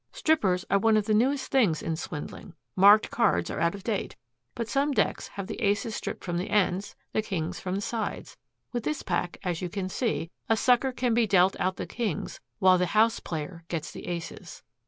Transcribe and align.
Strippers 0.11 0.65
are 0.71 0.79
one 0.79 0.97
of 0.97 1.05
the 1.05 1.13
newest 1.13 1.51
things 1.51 1.79
in 1.83 1.95
swindling. 1.95 2.55
Marked 2.75 3.11
cards 3.11 3.51
are 3.51 3.59
out 3.59 3.75
of 3.75 3.83
date. 3.83 4.15
But 4.55 4.67
some 4.67 4.93
decks 4.93 5.27
have 5.27 5.45
the 5.45 5.61
aces 5.61 5.95
stripped 5.95 6.23
from 6.23 6.39
the 6.39 6.49
ends, 6.49 6.95
the 7.13 7.21
kings 7.21 7.59
from 7.59 7.75
the 7.75 7.81
sides. 7.81 8.35
With 8.73 8.83
this 8.83 9.03
pack, 9.03 9.37
as 9.43 9.61
you 9.61 9.69
can 9.69 9.89
see, 9.89 10.31
a 10.49 10.57
sucker 10.57 10.91
can 10.91 11.13
be 11.13 11.27
dealt 11.27 11.55
out 11.59 11.75
the 11.75 11.85
kings, 11.85 12.39
while 12.57 12.79
the 12.79 12.87
house 12.97 13.19
player 13.19 13.63
gets 13.67 13.91
the 13.91 14.07
aces." 14.07 14.63